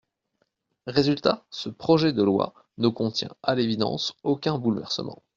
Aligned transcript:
Résultat, 0.87 1.45
ce 1.51 1.69
projet 1.69 2.11
de 2.11 2.23
loi 2.23 2.55
ne 2.79 2.87
contient, 2.87 3.35
à 3.43 3.53
l’évidence, 3.53 4.15
aucun 4.23 4.57
bouleversement. 4.57 5.21